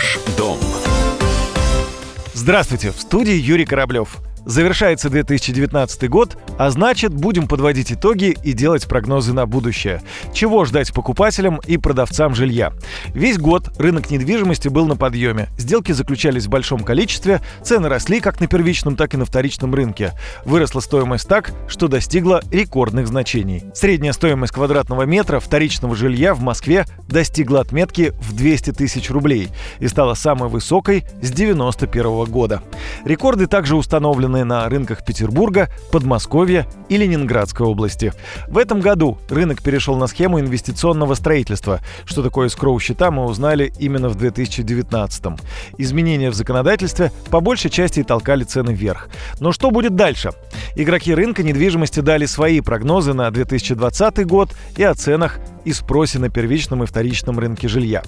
[0.00, 0.58] Ваш дом.
[2.32, 4.16] Здравствуйте, в студии Юрий Кораблев.
[4.44, 10.02] Завершается 2019 год, а значит, будем подводить итоги и делать прогнозы на будущее.
[10.32, 12.72] Чего ждать покупателям и продавцам жилья?
[13.14, 15.48] Весь год рынок недвижимости был на подъеме.
[15.58, 20.12] Сделки заключались в большом количестве, цены росли как на первичном, так и на вторичном рынке.
[20.44, 23.64] Выросла стоимость так, что достигла рекордных значений.
[23.74, 29.48] Средняя стоимость квадратного метра вторичного жилья в Москве достигла отметки в 200 тысяч рублей
[29.80, 32.62] и стала самой высокой с 1991 года.
[33.04, 38.12] Рекорды также установлены расположенные на рынках Петербурга, Подмосковья и Ленинградской области.
[38.48, 41.80] В этом году рынок перешел на схему инвестиционного строительства.
[42.04, 45.40] Что такое скроу-счета, мы узнали именно в 2019 -м.
[45.78, 49.08] Изменения в законодательстве по большей части толкали цены вверх.
[49.40, 50.30] Но что будет дальше?
[50.76, 56.30] Игроки рынка недвижимости дали свои прогнозы на 2020 год и о ценах и спросе на
[56.30, 58.02] первичном и вторичном рынке жилья.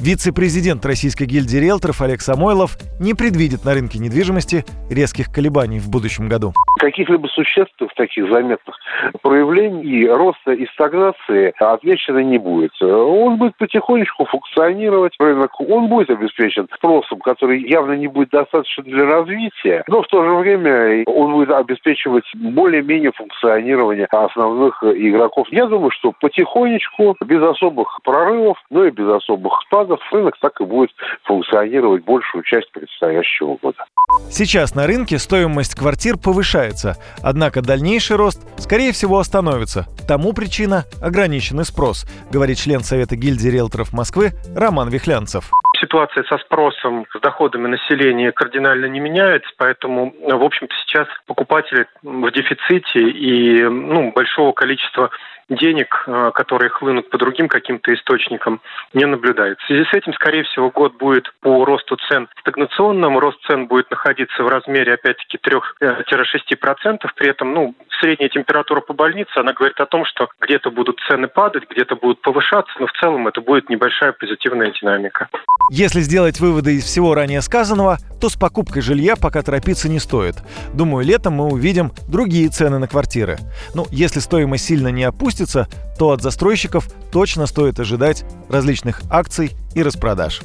[0.00, 6.28] Вице-президент Российской гильдии риэлторов Олег Самойлов не предвидит на рынке недвижимости резких колебаний в будущем
[6.28, 6.52] году.
[6.78, 8.76] Каких-либо существенных таких заметных
[9.22, 12.70] проявлений роста и стагнации отмечено не будет.
[12.80, 19.04] Он будет потихонечку функционировать, рынок, он будет обеспечен спросом, который явно не будет достаточно для
[19.04, 25.48] развития, но в то же время он будет обеспечивать более-менее функционирование основных игроков.
[25.50, 30.60] Я думаю, что потихонечку легко, без особых прорывов, но и без особых спадов рынок так
[30.60, 30.90] и будет
[31.24, 33.84] функционировать большую часть предстоящего года.
[34.30, 39.86] Сейчас на рынке стоимость квартир повышается, однако дальнейший рост, скорее всего, остановится.
[40.06, 47.06] Тому причина– ограниченный спрос, говорит член Совета гильдии риэлторов Москвы Роман Вихлянцев ситуация со спросом,
[47.14, 54.12] с доходами населения кардинально не меняется, поэтому, в общем-то, сейчас покупатели в дефиците и ну,
[54.12, 55.10] большого количества
[55.48, 58.60] денег, э, которые хлынут по другим каким-то источникам,
[58.92, 59.64] не наблюдается.
[59.64, 63.18] В связи с этим, скорее всего, год будет по росту цен стагнационным.
[63.18, 67.12] Рост цен будет находиться в размере, опять-таки, 3-6%.
[67.14, 71.28] При этом, ну, средняя температура по больнице, она говорит о том, что где-то будут цены
[71.28, 75.28] падать, где-то будут повышаться, но в целом это будет небольшая позитивная динамика.
[75.70, 80.36] Если сделать выводы из всего ранее сказанного, то с покупкой жилья пока торопиться не стоит.
[80.72, 83.38] Думаю, летом мы увидим другие цены на квартиры.
[83.74, 85.68] Ну, если стоимость сильно не опустится,
[85.98, 90.40] то от застройщиков точно стоит ожидать различных акций и распродаж.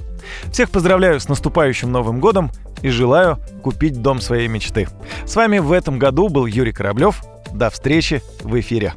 [0.52, 2.52] Всех поздравляю с наступающим Новым годом
[2.82, 4.88] и желаю купить дом своей мечты.
[5.26, 7.24] С вами в этом году был Юрий Кораблев.
[7.54, 8.94] До встречи в эфире.